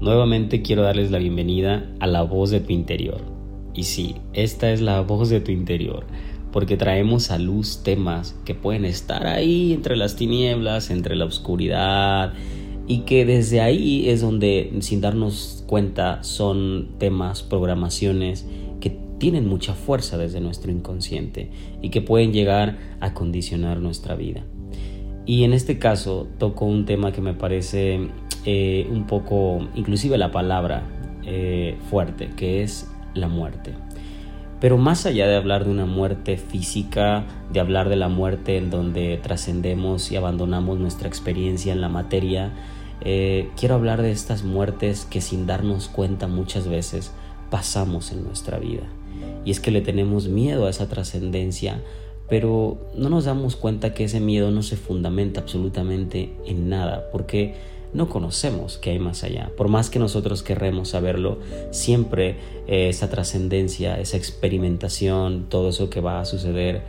Nuevamente 0.00 0.62
quiero 0.62 0.80
darles 0.80 1.10
la 1.10 1.18
bienvenida 1.18 1.86
a 2.00 2.06
la 2.06 2.22
voz 2.22 2.50
de 2.50 2.60
tu 2.60 2.72
interior. 2.72 3.20
Y 3.74 3.82
sí, 3.82 4.16
esta 4.32 4.72
es 4.72 4.80
la 4.80 5.02
voz 5.02 5.28
de 5.28 5.42
tu 5.42 5.52
interior, 5.52 6.06
porque 6.52 6.78
traemos 6.78 7.30
a 7.30 7.38
luz 7.38 7.82
temas 7.82 8.34
que 8.46 8.54
pueden 8.54 8.86
estar 8.86 9.26
ahí 9.26 9.74
entre 9.74 9.96
las 9.96 10.16
tinieblas, 10.16 10.88
entre 10.90 11.16
la 11.16 11.26
oscuridad, 11.26 12.32
y 12.86 13.00
que 13.00 13.26
desde 13.26 13.60
ahí 13.60 14.08
es 14.08 14.22
donde, 14.22 14.72
sin 14.80 15.02
darnos 15.02 15.64
cuenta, 15.66 16.22
son 16.22 16.92
temas, 16.96 17.42
programaciones 17.42 18.46
que 18.80 18.96
tienen 19.18 19.46
mucha 19.46 19.74
fuerza 19.74 20.16
desde 20.16 20.40
nuestro 20.40 20.72
inconsciente 20.72 21.50
y 21.82 21.90
que 21.90 22.00
pueden 22.00 22.32
llegar 22.32 22.78
a 23.00 23.12
condicionar 23.12 23.80
nuestra 23.80 24.14
vida. 24.14 24.46
Y 25.26 25.44
en 25.44 25.52
este 25.52 25.78
caso 25.78 26.26
toco 26.38 26.64
un 26.64 26.86
tema 26.86 27.12
que 27.12 27.20
me 27.20 27.34
parece 27.34 28.08
eh, 28.44 28.88
un 28.90 29.06
poco, 29.06 29.68
inclusive 29.74 30.18
la 30.18 30.32
palabra 30.32 30.82
eh, 31.24 31.76
fuerte, 31.90 32.30
que 32.36 32.62
es 32.62 32.90
la 33.14 33.28
muerte. 33.28 33.74
Pero 34.60 34.76
más 34.76 35.06
allá 35.06 35.26
de 35.26 35.36
hablar 35.36 35.64
de 35.64 35.70
una 35.70 35.86
muerte 35.86 36.36
física, 36.36 37.24
de 37.52 37.60
hablar 37.60 37.88
de 37.88 37.96
la 37.96 38.08
muerte 38.08 38.58
en 38.58 38.70
donde 38.70 39.18
trascendemos 39.22 40.12
y 40.12 40.16
abandonamos 40.16 40.78
nuestra 40.78 41.08
experiencia 41.08 41.72
en 41.72 41.80
la 41.80 41.88
materia, 41.88 42.52
eh, 43.02 43.48
quiero 43.56 43.74
hablar 43.74 44.02
de 44.02 44.10
estas 44.10 44.44
muertes 44.44 45.06
que 45.06 45.22
sin 45.22 45.46
darnos 45.46 45.88
cuenta 45.88 46.26
muchas 46.26 46.68
veces 46.68 47.12
pasamos 47.50 48.12
en 48.12 48.24
nuestra 48.24 48.58
vida. 48.58 48.82
Y 49.44 49.50
es 49.50 49.60
que 49.60 49.70
le 49.70 49.80
tenemos 49.80 50.28
miedo 50.28 50.66
a 50.66 50.70
esa 50.70 50.88
trascendencia, 50.88 51.82
pero 52.30 52.78
no 52.94 53.10
nos 53.10 53.24
damos 53.26 53.56
cuenta 53.56 53.92
que 53.92 54.04
ese 54.04 54.20
miedo 54.20 54.52
no 54.52 54.62
se 54.62 54.76
fundamenta 54.76 55.40
absolutamente 55.40 56.30
en 56.46 56.68
nada, 56.68 57.10
porque 57.10 57.54
no 57.92 58.08
conocemos 58.08 58.78
qué 58.78 58.90
hay 58.90 59.00
más 59.00 59.24
allá. 59.24 59.50
Por 59.56 59.68
más 59.68 59.90
que 59.90 59.98
nosotros 59.98 60.44
querremos 60.44 60.90
saberlo, 60.90 61.38
siempre 61.72 62.36
eh, 62.68 62.88
esa 62.88 63.10
trascendencia, 63.10 63.98
esa 63.98 64.16
experimentación, 64.16 65.46
todo 65.48 65.70
eso 65.70 65.90
que 65.90 66.00
va 66.00 66.20
a 66.20 66.24
suceder, 66.24 66.82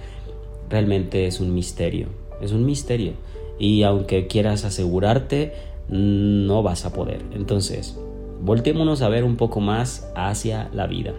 realmente 0.69 1.25
es 1.25 1.39
un 1.39 1.55
misterio. 1.55 2.07
Es 2.39 2.51
un 2.51 2.63
misterio. 2.63 3.13
Y 3.57 3.81
aunque 3.81 4.27
quieras 4.27 4.63
asegurarte, 4.63 5.53
no 5.89 6.61
vas 6.61 6.85
a 6.85 6.93
poder. 6.93 7.21
Entonces, 7.33 7.97
volteémonos 8.41 9.01
a 9.01 9.09
ver 9.09 9.23
un 9.23 9.37
poco 9.37 9.59
más 9.59 10.07
hacia 10.15 10.69
la 10.71 10.85
vida. 10.85 11.13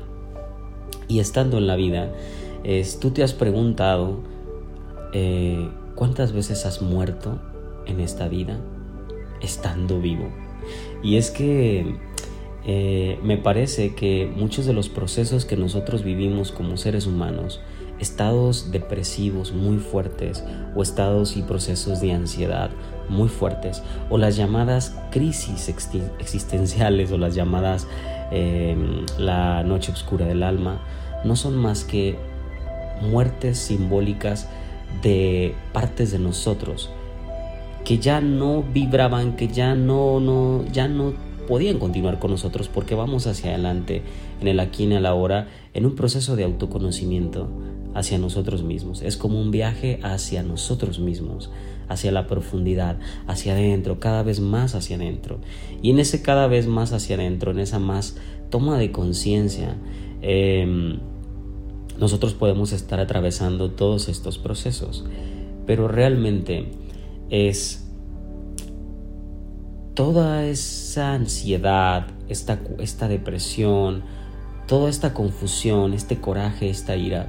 Y 1.08 1.18
estando 1.18 1.58
en 1.58 1.66
la 1.66 1.74
vida, 1.74 2.12
tú 3.00 3.10
te 3.10 3.22
has 3.22 3.32
preguntado 3.32 4.20
eh, 5.12 5.68
cuántas 5.94 6.32
veces 6.32 6.64
has 6.66 6.82
muerto 6.82 7.40
en 7.86 8.00
esta 8.00 8.28
vida 8.28 8.58
estando 9.40 10.00
vivo. 10.00 10.28
Y 11.02 11.16
es 11.16 11.30
que 11.30 11.96
eh, 12.64 13.18
me 13.22 13.36
parece 13.36 13.94
que 13.94 14.30
muchos 14.34 14.66
de 14.66 14.72
los 14.72 14.88
procesos 14.88 15.44
que 15.44 15.56
nosotros 15.56 16.04
vivimos 16.04 16.52
como 16.52 16.76
seres 16.76 17.06
humanos, 17.06 17.60
estados 17.98 18.70
depresivos 18.70 19.52
muy 19.52 19.78
fuertes 19.78 20.44
o 20.74 20.82
estados 20.82 21.36
y 21.36 21.42
procesos 21.42 22.00
de 22.00 22.12
ansiedad 22.12 22.70
muy 23.08 23.28
fuertes 23.28 23.82
o 24.10 24.18
las 24.18 24.36
llamadas 24.36 24.96
crisis 25.10 25.68
existenciales 26.18 27.12
o 27.12 27.18
las 27.18 27.34
llamadas 27.34 27.86
em, 28.30 29.04
la 29.18 29.62
noche 29.62 29.92
oscura 29.92 30.26
del 30.26 30.42
alma 30.42 30.80
no 31.24 31.36
son 31.36 31.56
más 31.56 31.84
que 31.84 32.18
muertes 33.10 33.58
simbólicas 33.58 34.48
de 35.02 35.54
partes 35.72 36.12
de 36.12 36.18
nosotros 36.18 36.90
que 37.84 37.98
ya 37.98 38.20
no 38.20 38.62
vibraban, 38.62 39.36
que 39.36 39.48
ya 39.48 39.74
no, 39.74 40.20
no, 40.20 40.64
ya 40.72 40.88
no 40.88 41.14
podían 41.48 41.78
continuar 41.78 42.18
con 42.18 42.30
nosotros 42.30 42.68
porque 42.68 42.94
vamos 42.94 43.26
hacia 43.26 43.50
adelante 43.50 44.02
en 44.40 44.48
el 44.48 44.60
aquí 44.60 44.84
y 44.84 44.86
en 44.86 44.92
el 44.92 45.06
ahora 45.06 45.48
en 45.74 45.86
un 45.86 45.94
proceso 45.94 46.36
de 46.36 46.44
autoconocimiento 46.44 47.48
hacia 47.94 48.18
nosotros 48.18 48.62
mismos. 48.62 49.02
Es 49.02 49.16
como 49.16 49.40
un 49.40 49.50
viaje 49.50 49.98
hacia 50.02 50.42
nosotros 50.42 50.98
mismos, 50.98 51.50
hacia 51.88 52.12
la 52.12 52.26
profundidad, 52.26 52.98
hacia 53.26 53.54
adentro, 53.54 54.00
cada 54.00 54.22
vez 54.22 54.40
más 54.40 54.74
hacia 54.74 54.96
adentro. 54.96 55.40
Y 55.82 55.90
en 55.90 55.98
ese 55.98 56.22
cada 56.22 56.46
vez 56.46 56.66
más 56.66 56.92
hacia 56.92 57.16
adentro, 57.16 57.50
en 57.50 57.58
esa 57.58 57.78
más 57.78 58.16
toma 58.50 58.78
de 58.78 58.92
conciencia, 58.92 59.76
em, 60.22 61.00
nosotros 62.02 62.34
podemos 62.34 62.72
estar 62.72 62.98
atravesando 62.98 63.70
todos 63.70 64.08
estos 64.08 64.36
procesos. 64.36 65.04
Pero 65.66 65.86
realmente 65.86 66.68
es 67.30 67.88
toda 69.94 70.44
esa 70.44 71.14
ansiedad, 71.14 72.08
esta, 72.28 72.58
esta 72.80 73.06
depresión, 73.06 74.02
toda 74.66 74.90
esta 74.90 75.14
confusión, 75.14 75.94
este 75.94 76.20
coraje, 76.20 76.68
esta 76.68 76.96
ira, 76.96 77.28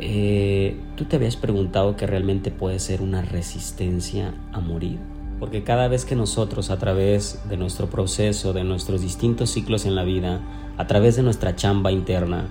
eh, 0.00 0.76
¿tú 0.96 1.04
te 1.04 1.14
habías 1.14 1.36
preguntado 1.36 1.96
que 1.96 2.08
realmente 2.08 2.50
puede 2.50 2.80
ser 2.80 3.02
una 3.02 3.22
resistencia 3.22 4.34
a 4.52 4.58
morir? 4.58 4.98
Porque 5.38 5.62
cada 5.62 5.86
vez 5.86 6.04
que 6.04 6.16
nosotros 6.16 6.70
a 6.70 6.78
través 6.78 7.40
de 7.48 7.56
nuestro 7.56 7.88
proceso, 7.88 8.52
de 8.52 8.64
nuestros 8.64 9.00
distintos 9.00 9.50
ciclos 9.50 9.86
en 9.86 9.94
la 9.94 10.02
vida, 10.02 10.40
a 10.76 10.88
través 10.88 11.14
de 11.14 11.22
nuestra 11.22 11.54
chamba 11.54 11.92
interna, 11.92 12.48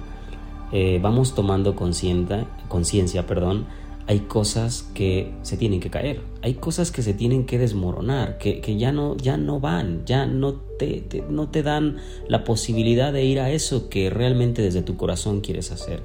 eh, 0.71 0.99
vamos 1.01 1.35
tomando 1.35 1.75
conciencia, 1.75 3.27
perdón, 3.27 3.65
hay 4.07 4.19
cosas 4.21 4.83
que 4.93 5.33
se 5.41 5.57
tienen 5.57 5.79
que 5.79 5.89
caer, 5.89 6.21
hay 6.41 6.55
cosas 6.55 6.91
que 6.91 7.01
se 7.01 7.13
tienen 7.13 7.45
que 7.45 7.57
desmoronar, 7.57 8.37
que, 8.37 8.77
ya, 8.77 8.91
no, 8.91 9.17
ya 9.17 9.37
no 9.37 9.59
van, 9.59 10.05
ya 10.05 10.25
no 10.27 10.53
te, 10.53 11.03
no 11.29 11.49
te 11.49 11.63
dan 11.63 11.97
la 12.27 12.43
posibilidad 12.43 13.11
de 13.11 13.23
ir 13.25 13.39
a 13.39 13.49
eso 13.49 13.89
que 13.89 14.09
realmente 14.09 14.61
desde 14.61 14.83
tu 14.83 14.95
corazón 14.95 15.41
quieres 15.41 15.71
hacer. 15.71 16.01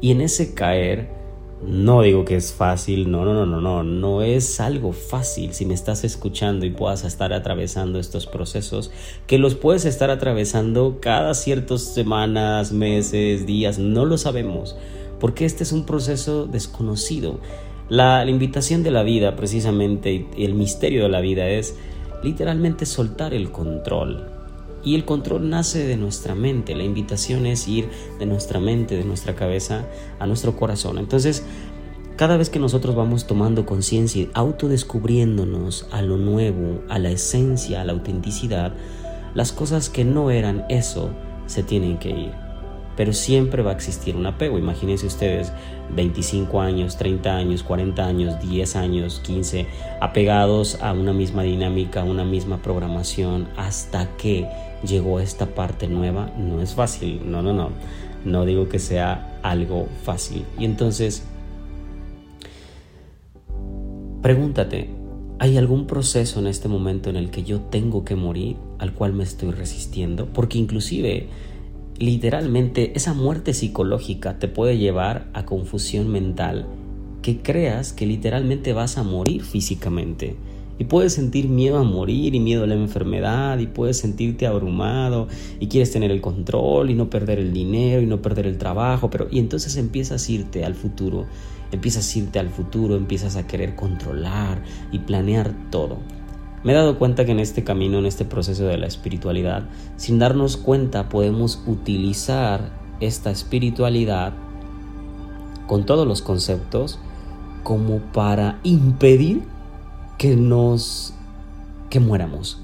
Y 0.00 0.12
en 0.12 0.22
ese 0.22 0.54
caer, 0.54 1.10
no 1.66 2.02
digo 2.02 2.24
que 2.24 2.36
es 2.36 2.52
fácil, 2.52 3.10
no, 3.10 3.24
no, 3.24 3.34
no, 3.34 3.44
no, 3.44 3.60
no, 3.60 3.82
no 3.82 4.22
es 4.22 4.60
algo 4.60 4.92
fácil 4.92 5.52
si 5.54 5.66
me 5.66 5.74
estás 5.74 6.04
escuchando 6.04 6.64
y 6.64 6.70
puedas 6.70 7.04
estar 7.04 7.32
atravesando 7.32 7.98
estos 7.98 8.26
procesos, 8.26 8.92
que 9.26 9.38
los 9.38 9.54
puedes 9.56 9.84
estar 9.84 10.10
atravesando 10.10 10.98
cada 11.00 11.34
ciertas 11.34 11.82
semanas, 11.82 12.72
meses, 12.72 13.44
días, 13.44 13.78
no 13.78 14.04
lo 14.04 14.18
sabemos, 14.18 14.76
porque 15.18 15.44
este 15.44 15.64
es 15.64 15.72
un 15.72 15.84
proceso 15.84 16.46
desconocido. 16.46 17.40
La, 17.88 18.24
la 18.24 18.30
invitación 18.30 18.82
de 18.82 18.92
la 18.92 19.02
vida, 19.02 19.34
precisamente, 19.34 20.26
y 20.36 20.44
el 20.44 20.54
misterio 20.54 21.02
de 21.02 21.08
la 21.08 21.20
vida 21.20 21.48
es 21.48 21.74
literalmente 22.22 22.86
soltar 22.86 23.34
el 23.34 23.50
control, 23.50 24.37
y 24.84 24.94
el 24.94 25.04
control 25.04 25.50
nace 25.50 25.86
de 25.86 25.96
nuestra 25.96 26.34
mente. 26.34 26.74
La 26.74 26.84
invitación 26.84 27.46
es 27.46 27.68
ir 27.68 27.88
de 28.18 28.26
nuestra 28.26 28.60
mente, 28.60 28.96
de 28.96 29.04
nuestra 29.04 29.34
cabeza 29.34 29.86
a 30.18 30.26
nuestro 30.26 30.56
corazón. 30.56 30.98
Entonces, 30.98 31.44
cada 32.16 32.36
vez 32.36 32.50
que 32.50 32.58
nosotros 32.58 32.96
vamos 32.96 33.26
tomando 33.26 33.66
conciencia 33.66 34.22
y 34.22 34.30
autodescubriéndonos 34.34 35.86
a 35.92 36.02
lo 36.02 36.16
nuevo, 36.16 36.82
a 36.88 36.98
la 36.98 37.10
esencia, 37.10 37.80
a 37.80 37.84
la 37.84 37.92
autenticidad, 37.92 38.74
las 39.34 39.52
cosas 39.52 39.88
que 39.88 40.04
no 40.04 40.30
eran 40.30 40.64
eso 40.68 41.10
se 41.46 41.62
tienen 41.62 41.98
que 41.98 42.10
ir 42.10 42.47
pero 42.98 43.12
siempre 43.12 43.62
va 43.62 43.70
a 43.70 43.74
existir 43.74 44.16
un 44.16 44.26
apego. 44.26 44.58
Imagínense 44.58 45.06
ustedes 45.06 45.52
25 45.94 46.60
años, 46.60 46.96
30 46.96 47.36
años, 47.36 47.62
40 47.62 48.04
años, 48.04 48.40
10 48.40 48.74
años, 48.74 49.20
15, 49.24 49.68
apegados 50.00 50.82
a 50.82 50.92
una 50.92 51.12
misma 51.12 51.44
dinámica, 51.44 52.00
a 52.00 52.04
una 52.04 52.24
misma 52.24 52.60
programación, 52.60 53.46
hasta 53.56 54.16
que 54.16 54.48
llegó 54.82 55.20
esta 55.20 55.46
parte 55.46 55.86
nueva. 55.86 56.32
No 56.36 56.60
es 56.60 56.74
fácil, 56.74 57.20
no, 57.24 57.40
no, 57.40 57.52
no. 57.52 57.70
No 58.24 58.44
digo 58.44 58.68
que 58.68 58.80
sea 58.80 59.38
algo 59.44 59.86
fácil. 60.02 60.44
Y 60.58 60.64
entonces, 60.64 61.22
pregúntate, 64.22 64.90
¿Hay 65.40 65.56
algún 65.56 65.86
proceso 65.86 66.40
en 66.40 66.48
este 66.48 66.66
momento 66.66 67.10
en 67.10 67.14
el 67.14 67.30
que 67.30 67.44
yo 67.44 67.60
tengo 67.60 68.04
que 68.04 68.16
morir, 68.16 68.56
al 68.80 68.92
cual 68.92 69.12
me 69.12 69.22
estoy 69.22 69.52
resistiendo? 69.52 70.26
Porque 70.32 70.58
inclusive 70.58 71.28
literalmente 71.98 72.92
esa 72.94 73.12
muerte 73.12 73.54
psicológica 73.54 74.38
te 74.38 74.48
puede 74.48 74.78
llevar 74.78 75.28
a 75.32 75.44
confusión 75.44 76.08
mental 76.08 76.66
que 77.22 77.38
creas 77.38 77.92
que 77.92 78.06
literalmente 78.06 78.72
vas 78.72 78.98
a 78.98 79.02
morir 79.02 79.42
físicamente. 79.42 80.36
Y 80.80 80.84
puedes 80.84 81.12
sentir 81.12 81.48
miedo 81.48 81.78
a 81.78 81.82
morir 81.82 82.36
y 82.36 82.40
miedo 82.40 82.62
a 82.62 82.66
la 82.68 82.76
enfermedad 82.76 83.58
y 83.58 83.66
puedes 83.66 83.98
sentirte 83.98 84.46
abrumado 84.46 85.26
y 85.58 85.66
quieres 85.66 85.90
tener 85.90 86.12
el 86.12 86.20
control 86.20 86.90
y 86.90 86.94
no 86.94 87.10
perder 87.10 87.40
el 87.40 87.52
dinero 87.52 88.00
y 88.00 88.06
no 88.06 88.22
perder 88.22 88.46
el 88.46 88.58
trabajo, 88.58 89.10
pero 89.10 89.26
y 89.28 89.40
entonces 89.40 89.76
empiezas 89.76 90.28
a 90.28 90.32
irte 90.32 90.64
al 90.64 90.76
futuro, 90.76 91.26
empiezas 91.72 92.14
a 92.14 92.18
irte 92.20 92.38
al 92.38 92.48
futuro, 92.48 92.94
empiezas 92.94 93.34
a 93.34 93.44
querer 93.48 93.74
controlar 93.74 94.62
y 94.92 95.00
planear 95.00 95.52
todo. 95.72 95.98
Me 96.64 96.72
he 96.72 96.74
dado 96.74 96.98
cuenta 96.98 97.24
que 97.24 97.32
en 97.32 97.40
este 97.40 97.64
camino, 97.64 97.98
en 97.98 98.06
este 98.06 98.24
proceso 98.24 98.64
de 98.64 98.78
la 98.78 98.86
espiritualidad, 98.86 99.68
sin 99.96 100.18
darnos 100.18 100.56
cuenta 100.56 101.08
podemos 101.08 101.62
utilizar 101.66 102.70
esta 103.00 103.30
espiritualidad 103.30 104.32
con 105.66 105.86
todos 105.86 106.06
los 106.06 106.22
conceptos 106.22 106.98
como 107.62 107.98
para 108.12 108.58
impedir 108.64 109.42
que 110.16 110.36
nos 110.36 111.14
que 111.90 112.00
muéramos. 112.00 112.60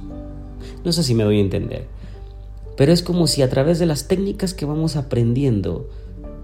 No 0.85 0.93
sé 0.93 1.03
si 1.03 1.15
me 1.15 1.25
doy 1.25 1.39
a 1.39 1.43
entender. 1.43 1.87
Pero 2.77 2.93
es 2.93 3.03
como 3.03 3.27
si 3.27 3.43
a 3.43 3.49
través 3.49 3.79
de 3.79 3.87
las 3.87 4.09
técnicas 4.09 4.55
que 4.55 4.67
vamos 4.67 4.97
aprendiendo, 4.97 5.89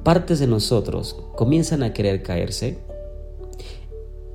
partes 0.05 0.39
de 0.39 0.47
nosotros 0.47 1.17
comienzan 1.37 1.83
a 1.83 1.93
querer 1.93 2.23
caerse. 2.23 2.79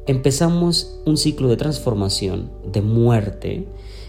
Empezamos 0.07 0.99
un 1.05 1.17
ciclo 1.17 1.47
de 1.49 1.57
transformación, 1.57 2.51
de 2.71 2.81
muerte, 2.81 3.67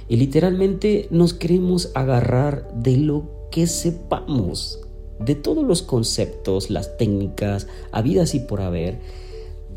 y 0.09 0.17
literalmente 0.17 1.09
nos 1.11 1.33
queremos 1.33 1.91
agarrar 1.95 2.69
de 2.75 2.99
lo 2.99 3.49
que 3.51 3.67
sepamos, 3.67 4.81
de 5.19 5.35
todos 5.35 5.65
los 5.65 5.81
conceptos, 5.83 6.69
las 6.69 6.99
técnicas, 6.99 7.67
habidas 7.93 8.35
y 8.35 8.41
por 8.41 8.61
haber, 8.61 8.99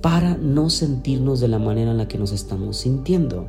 para 0.01 0.35
no 0.35 0.69
sentirnos 0.69 1.39
de 1.39 1.47
la 1.47 1.59
manera 1.59 1.91
en 1.91 1.97
la 1.97 2.09
que 2.09 2.17
nos 2.17 2.33
estamos 2.33 2.75
sintiendo. 2.75 3.47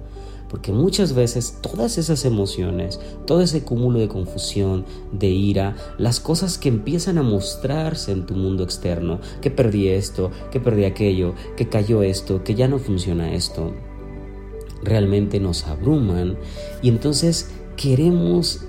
Porque 0.50 0.72
muchas 0.72 1.14
veces 1.14 1.58
todas 1.62 1.96
esas 1.96 2.24
emociones, 2.24 2.98
todo 3.24 3.40
ese 3.40 3.62
cúmulo 3.62 4.00
de 4.00 4.08
confusión, 4.08 4.84
de 5.12 5.28
ira, 5.28 5.76
las 5.96 6.18
cosas 6.18 6.58
que 6.58 6.68
empiezan 6.68 7.18
a 7.18 7.22
mostrarse 7.22 8.10
en 8.10 8.26
tu 8.26 8.34
mundo 8.34 8.64
externo, 8.64 9.20
que 9.40 9.52
perdí 9.52 9.88
esto, 9.88 10.32
que 10.50 10.58
perdí 10.58 10.84
aquello, 10.84 11.34
que 11.56 11.68
cayó 11.68 12.02
esto, 12.02 12.42
que 12.42 12.56
ya 12.56 12.66
no 12.66 12.80
funciona 12.80 13.32
esto, 13.32 13.72
realmente 14.82 15.38
nos 15.38 15.66
abruman 15.66 16.36
y 16.82 16.88
entonces 16.88 17.50
queremos 17.76 18.64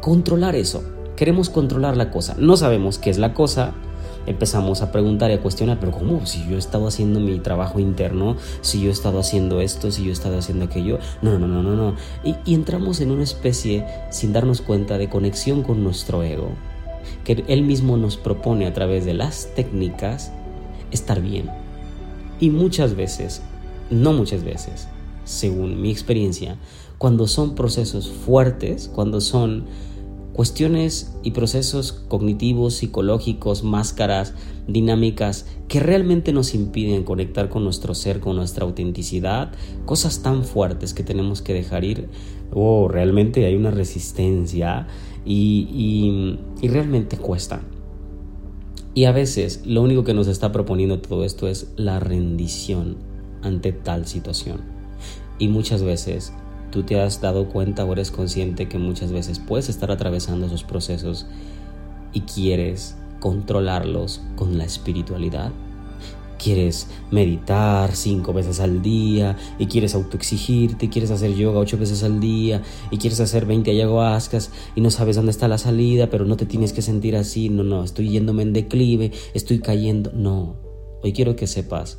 controlar 0.00 0.56
eso, 0.56 0.82
queremos 1.14 1.50
controlar 1.50 1.96
la 1.96 2.10
cosa. 2.10 2.36
No 2.38 2.56
sabemos 2.56 2.98
qué 2.98 3.10
es 3.10 3.18
la 3.18 3.34
cosa, 3.34 3.74
empezamos 4.26 4.82
a 4.82 4.92
preguntar 4.92 5.30
y 5.30 5.34
a 5.34 5.40
cuestionar, 5.40 5.78
pero 5.80 5.92
¿cómo? 5.92 6.26
Si 6.26 6.46
yo 6.48 6.56
he 6.56 6.58
estado 6.58 6.86
haciendo 6.86 7.20
mi 7.20 7.38
trabajo 7.38 7.80
interno, 7.80 8.36
si 8.60 8.80
yo 8.80 8.88
he 8.88 8.92
estado 8.92 9.18
haciendo 9.18 9.60
esto, 9.60 9.90
si 9.90 10.04
yo 10.04 10.10
he 10.10 10.12
estado 10.12 10.38
haciendo 10.38 10.66
aquello, 10.66 10.98
no, 11.22 11.38
no, 11.38 11.46
no, 11.46 11.62
no, 11.62 11.76
no. 11.76 11.94
Y, 12.24 12.36
y 12.44 12.54
entramos 12.54 13.00
en 13.00 13.10
una 13.10 13.24
especie, 13.24 13.84
sin 14.10 14.32
darnos 14.32 14.60
cuenta, 14.60 14.98
de 14.98 15.08
conexión 15.08 15.62
con 15.62 15.82
nuestro 15.82 16.22
ego, 16.22 16.50
que 17.24 17.44
él 17.48 17.62
mismo 17.62 17.96
nos 17.96 18.16
propone 18.16 18.66
a 18.66 18.72
través 18.72 19.04
de 19.04 19.14
las 19.14 19.48
técnicas 19.54 20.32
estar 20.90 21.20
bien. 21.20 21.50
Y 22.40 22.50
muchas 22.50 22.94
veces, 22.94 23.42
no 23.90 24.12
muchas 24.12 24.44
veces, 24.44 24.88
según 25.24 25.80
mi 25.80 25.90
experiencia, 25.90 26.56
cuando 26.98 27.26
son 27.26 27.54
procesos 27.54 28.10
fuertes, 28.10 28.90
cuando 28.92 29.20
son 29.20 29.64
cuestiones 30.32 31.16
y 31.22 31.32
procesos 31.32 31.92
cognitivos, 31.92 32.74
psicológicos, 32.74 33.62
máscaras, 33.62 34.34
dinámicas 34.66 35.46
que 35.68 35.80
realmente 35.80 36.32
nos 36.32 36.54
impiden 36.54 37.04
conectar 37.04 37.48
con 37.48 37.64
nuestro 37.64 37.94
ser, 37.94 38.20
con 38.20 38.36
nuestra 38.36 38.64
autenticidad, 38.64 39.52
cosas 39.84 40.22
tan 40.22 40.44
fuertes 40.44 40.94
que 40.94 41.02
tenemos 41.02 41.42
que 41.42 41.54
dejar 41.54 41.84
ir, 41.84 42.08
oh, 42.52 42.88
realmente 42.88 43.44
hay 43.46 43.56
una 43.56 43.70
resistencia 43.70 44.86
y, 45.24 46.38
y 46.60 46.68
realmente 46.68 47.16
cuesta. 47.16 47.60
Y 48.94 49.04
a 49.04 49.12
veces 49.12 49.62
lo 49.64 49.82
único 49.82 50.04
que 50.04 50.14
nos 50.14 50.26
está 50.26 50.50
proponiendo 50.52 51.00
todo 51.00 51.24
esto 51.24 51.48
es 51.48 51.72
la 51.76 52.00
rendición 52.00 52.96
ante 53.42 53.72
tal 53.72 54.06
situación. 54.06 54.60
Y 55.38 55.48
muchas 55.48 55.82
veces 55.82 56.32
tú 56.70 56.82
te 56.82 57.00
has 57.00 57.20
dado 57.20 57.48
cuenta 57.48 57.84
o 57.84 57.92
eres 57.92 58.10
consciente 58.10 58.68
que 58.68 58.78
muchas 58.78 59.12
veces 59.12 59.38
puedes 59.38 59.68
estar 59.68 59.90
atravesando 59.90 60.46
esos 60.46 60.64
procesos 60.64 61.26
y 62.12 62.22
quieres 62.22 62.96
controlarlos 63.18 64.22
con 64.36 64.58
la 64.58 64.64
espiritualidad. 64.64 65.52
Quieres 66.42 66.86
meditar 67.10 67.94
cinco 67.94 68.32
veces 68.32 68.60
al 68.60 68.80
día 68.80 69.36
y 69.58 69.66
quieres 69.66 69.94
autoexigirte, 69.94 70.88
quieres 70.88 71.10
hacer 71.10 71.34
yoga 71.34 71.58
ocho 71.58 71.76
veces 71.76 72.02
al 72.02 72.18
día 72.18 72.62
y 72.90 72.96
quieres 72.96 73.20
hacer 73.20 73.44
20 73.44 73.70
ayahuascas 73.70 74.50
y 74.74 74.80
no 74.80 74.90
sabes 74.90 75.16
dónde 75.16 75.32
está 75.32 75.48
la 75.48 75.58
salida, 75.58 76.08
pero 76.08 76.24
no 76.24 76.38
te 76.38 76.46
tienes 76.46 76.72
que 76.72 76.80
sentir 76.80 77.14
así. 77.14 77.50
No, 77.50 77.62
no, 77.62 77.84
estoy 77.84 78.08
yéndome 78.08 78.42
en 78.42 78.54
declive, 78.54 79.12
estoy 79.34 79.58
cayendo. 79.58 80.12
No, 80.14 80.56
hoy 81.02 81.12
quiero 81.12 81.36
que 81.36 81.46
sepas 81.46 81.98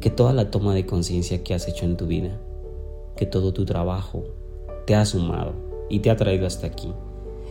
que 0.00 0.10
toda 0.10 0.32
la 0.32 0.50
toma 0.50 0.74
de 0.74 0.84
conciencia 0.84 1.44
que 1.44 1.54
has 1.54 1.68
hecho 1.68 1.84
en 1.84 1.96
tu 1.96 2.08
vida 2.08 2.40
que 3.18 3.26
todo 3.26 3.52
tu 3.52 3.64
trabajo 3.64 4.24
te 4.86 4.94
ha 4.94 5.04
sumado 5.04 5.52
y 5.90 5.98
te 5.98 6.10
ha 6.10 6.16
traído 6.16 6.46
hasta 6.46 6.68
aquí. 6.68 6.92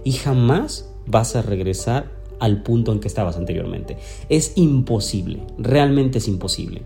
Y 0.05 0.13
jamás 0.13 0.89
vas 1.05 1.35
a 1.35 1.41
regresar 1.41 2.09
al 2.39 2.63
punto 2.63 2.93
en 2.93 2.99
que 3.01 3.07
estabas 3.07 3.35
anteriormente. 3.35 3.97
Es 4.29 4.53
imposible, 4.55 5.41
realmente 5.57 6.19
es 6.19 6.27
imposible. 6.29 6.83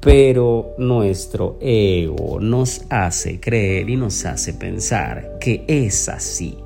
Pero 0.00 0.74
nuestro 0.78 1.58
ego 1.60 2.40
nos 2.40 2.82
hace 2.90 3.38
creer 3.38 3.88
y 3.88 3.96
nos 3.96 4.24
hace 4.24 4.52
pensar 4.52 5.38
que 5.40 5.64
es 5.68 6.08
así. 6.08 6.58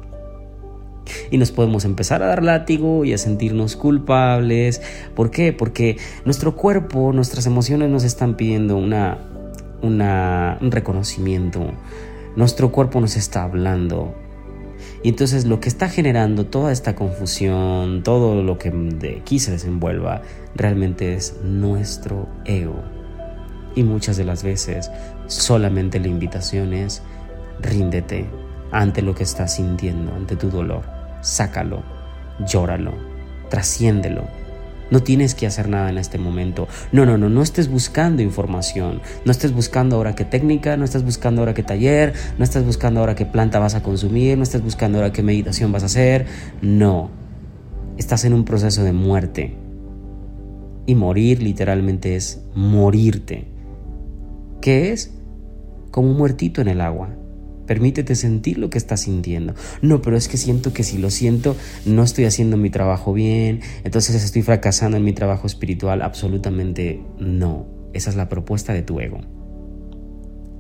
Y 1.31 1.37
nos 1.37 1.53
podemos 1.53 1.85
empezar 1.85 2.23
a 2.23 2.27
dar 2.27 2.43
látigo 2.43 3.05
y 3.05 3.13
a 3.13 3.19
sentirnos 3.19 3.77
culpables. 3.77 4.81
¿Por 5.15 5.31
qué? 5.31 5.53
Porque 5.53 5.99
nuestro 6.25 6.57
cuerpo, 6.57 7.13
nuestras 7.13 7.47
emociones 7.47 7.91
nos 7.91 8.05
están 8.05 8.37
pidiendo 8.37 8.77
una 8.77 9.38
un 9.83 10.71
reconocimiento. 10.71 11.73
Nuestro 12.37 12.71
cuerpo 12.73 13.01
nos 13.01 13.17
está 13.17 13.43
hablando. 13.45 14.15
Y 15.03 15.11
entonces 15.11 15.45
lo 15.45 15.61
que 15.61 15.69
está 15.69 15.89
generando 15.89 16.47
toda 16.47 16.73
esta 16.73 16.95
confusión, 16.95 18.03
todo 18.03 18.43
lo 18.43 18.59
que 18.59 18.71
de 18.71 19.19
aquí 19.21 19.39
se 19.39 19.53
desenvuelva, 19.53 20.23
realmente 20.55 21.15
es 21.15 21.37
nuestro 21.43 22.29
ego. 22.45 22.83
Y 23.75 23.83
muchas 23.83 24.17
de 24.17 24.25
las 24.25 24.43
veces 24.43 24.91
solamente 25.27 26.01
la 26.01 26.09
invitación 26.09 26.73
es 26.73 27.03
ríndete 27.61 28.27
ante 28.71 29.03
lo 29.03 29.15
que 29.15 29.23
estás 29.23 29.57
sintiendo, 29.57 30.15
ante 30.15 30.37
tu 30.37 30.51
dolor. 30.51 30.83
Sácalo, 31.21 31.83
llóralo, 32.47 32.93
trasciéndelo 33.51 34.38
no 34.91 35.03
tienes 35.03 35.35
que 35.35 35.47
hacer 35.47 35.69
nada 35.69 35.91
en 35.91 35.99
este 35.99 36.19
momento. 36.19 36.69
No, 36.93 37.05
no, 37.07 37.19
no, 37.19 37.29
no 37.29 37.43
estés 37.43 37.69
buscando 37.69 38.23
información. 38.23 39.01
No 39.25 39.33
estés 39.33 39.53
buscando 39.53 39.97
ahora 39.97 40.15
qué 40.15 40.25
técnica, 40.25 40.77
no 40.77 40.85
estés 40.85 41.05
buscando 41.05 41.43
ahora 41.43 41.55
qué 41.55 41.63
taller, 41.63 42.15
no 42.39 42.45
estés 42.45 42.65
buscando 42.65 43.01
ahora 43.01 43.15
qué 43.15 43.27
planta 43.27 43.59
vas 43.59 43.75
a 43.75 43.83
consumir, 43.83 44.37
no 44.37 44.43
estés 44.43 44.63
buscando 44.63 44.99
ahora 44.99 45.13
qué 45.13 45.23
meditación 45.23 45.73
vas 45.73 45.83
a 45.83 45.87
hacer. 45.87 46.27
No. 46.63 47.11
Estás 47.97 48.25
en 48.25 48.33
un 48.33 48.45
proceso 48.45 48.85
de 48.85 48.93
muerte. 48.93 49.57
Y 50.87 50.95
morir 50.95 51.43
literalmente 51.43 52.17
es 52.17 52.43
morirte. 52.55 53.49
¿Qué 54.61 54.93
es? 54.93 55.13
Como 55.91 56.11
un 56.11 56.17
muertito 56.17 56.61
en 56.61 56.69
el 56.69 56.81
agua. 56.81 57.11
Permítete 57.69 58.15
sentir 58.15 58.57
lo 58.57 58.71
que 58.71 58.79
estás 58.79 59.03
sintiendo. 59.03 59.55
No, 59.83 60.01
pero 60.01 60.17
es 60.17 60.27
que 60.27 60.39
siento 60.39 60.73
que 60.73 60.83
si 60.83 60.97
lo 60.97 61.11
siento, 61.11 61.55
no 61.85 62.03
estoy 62.03 62.25
haciendo 62.25 62.57
mi 62.57 62.71
trabajo 62.71 63.13
bien, 63.13 63.61
entonces 63.85 64.25
estoy 64.25 64.41
fracasando 64.41 64.97
en 64.97 65.05
mi 65.05 65.13
trabajo 65.13 65.47
espiritual. 65.47 66.01
Absolutamente 66.01 67.03
no. 67.19 67.67
Esa 67.93 68.09
es 68.09 68.17
la 68.17 68.31
propuesta 68.31 68.73
de 68.73 68.81
tu 68.81 69.01
ego. 69.01 69.21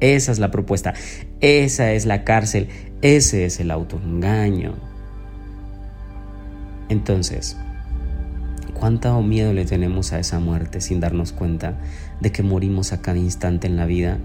Esa 0.00 0.32
es 0.32 0.38
la 0.38 0.50
propuesta. 0.50 0.92
Esa 1.40 1.92
es 1.92 2.04
la 2.04 2.24
cárcel. 2.24 2.68
Ese 3.00 3.46
es 3.46 3.58
el 3.58 3.70
autoengaño. 3.70 4.74
Entonces, 6.90 7.56
¿cuánto 8.74 9.20
miedo 9.22 9.54
le 9.54 9.64
tenemos 9.64 10.12
a 10.12 10.20
esa 10.20 10.40
muerte 10.40 10.82
sin 10.82 11.00
darnos 11.00 11.32
cuenta 11.32 11.80
de 12.20 12.32
que 12.32 12.42
morimos 12.42 12.92
a 12.92 13.00
cada 13.00 13.16
instante 13.16 13.66
en 13.66 13.76
la 13.76 13.86
vida 13.86 14.18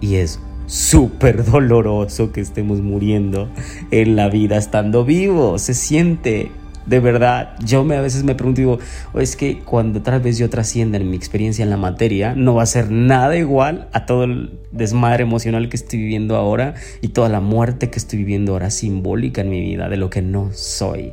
y 0.00 0.14
es 0.16 0.40
súper 0.70 1.44
doloroso 1.44 2.30
que 2.30 2.40
estemos 2.40 2.80
muriendo 2.80 3.50
en 3.90 4.14
la 4.14 4.28
vida 4.28 4.56
estando 4.56 5.04
vivos. 5.04 5.62
Se 5.62 5.74
siente 5.74 6.52
de 6.86 7.00
verdad, 7.00 7.56
yo 7.64 7.84
me, 7.84 7.96
a 7.96 8.00
veces 8.00 8.24
me 8.24 8.34
pregunto, 8.34 8.60
digo, 8.60 8.78
es 9.14 9.36
que 9.36 9.58
cuando 9.58 10.00
tal 10.00 10.20
vez 10.20 10.38
yo 10.38 10.48
trascienda 10.48 10.96
en 10.96 11.10
mi 11.10 11.16
experiencia 11.16 11.62
en 11.62 11.70
la 11.70 11.76
materia, 11.76 12.34
no 12.34 12.54
va 12.54 12.62
a 12.62 12.66
ser 12.66 12.90
nada 12.90 13.36
igual 13.36 13.88
a 13.92 14.06
todo 14.06 14.24
el 14.24 14.58
desmadre 14.70 15.24
emocional 15.24 15.68
que 15.68 15.76
estoy 15.76 15.98
viviendo 15.98 16.36
ahora 16.36 16.74
y 17.00 17.08
toda 17.08 17.28
la 17.28 17.40
muerte 17.40 17.90
que 17.90 17.98
estoy 17.98 18.20
viviendo 18.20 18.52
ahora 18.52 18.70
simbólica 18.70 19.40
en 19.40 19.50
mi 19.50 19.60
vida 19.60 19.88
de 19.88 19.96
lo 19.96 20.08
que 20.08 20.22
no 20.22 20.50
soy. 20.52 21.12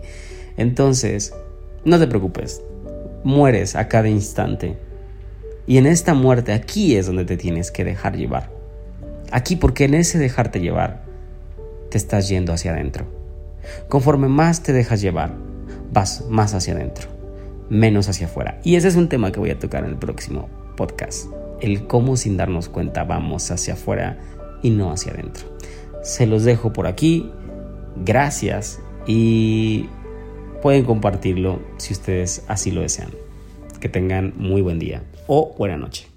Entonces, 0.56 1.34
no 1.84 2.00
te 2.00 2.08
preocupes, 2.08 2.62
mueres 3.24 3.76
a 3.76 3.88
cada 3.88 4.08
instante. 4.08 4.78
Y 5.66 5.78
en 5.78 5.86
esta 5.88 6.14
muerte 6.14 6.54
aquí 6.54 6.96
es 6.96 7.08
donde 7.08 7.26
te 7.26 7.38
tienes 7.38 7.72
que 7.72 7.84
dejar 7.84 8.16
llevar. 8.16 8.57
Aquí 9.32 9.56
porque 9.56 9.86
en 9.86 9.94
ese 9.94 10.20
dejarte 10.20 10.60
llevar 10.60 11.04
te 11.90 11.98
estás 11.98 12.30
yendo 12.30 12.54
hacia 12.54 12.72
adentro. 12.72 13.06
Conforme 13.90 14.28
más 14.28 14.64
te 14.64 14.74
dejas 14.74 15.02
llevar, 15.02 15.34
vas 15.92 16.26
más 16.30 16.54
hacia 16.54 16.74
adentro, 16.74 17.10
menos 17.70 18.08
hacia 18.10 18.28
afuera. 18.28 18.60
Y 18.64 18.76
ese 18.76 18.88
es 18.88 18.96
un 18.96 19.10
tema 19.10 19.32
que 19.32 19.40
voy 19.40 19.50
a 19.50 19.60
tocar 19.60 19.84
en 19.84 19.92
el 19.92 19.98
próximo 19.98 20.50
podcast. 20.76 21.28
El 21.60 21.88
cómo 21.88 22.16
sin 22.18 22.38
darnos 22.38 22.70
cuenta 22.70 23.04
vamos 23.04 23.52
hacia 23.52 23.74
afuera 23.74 24.20
y 24.62 24.70
no 24.70 24.92
hacia 24.92 25.14
adentro. 25.14 25.46
Se 26.04 26.26
los 26.26 26.44
dejo 26.44 26.72
por 26.72 26.88
aquí. 26.88 27.32
Gracias 28.06 28.80
y 29.08 29.90
pueden 30.62 30.86
compartirlo 30.86 31.60
si 31.78 31.94
ustedes 31.94 32.44
así 32.48 32.72
lo 32.72 32.82
desean. 32.82 33.10
Que 33.80 33.90
tengan 33.90 34.34
muy 34.38 34.62
buen 34.62 34.80
día 34.80 35.04
o 35.28 35.54
buena 35.58 35.78
noche. 35.78 36.08